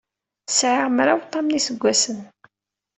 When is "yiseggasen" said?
1.55-2.19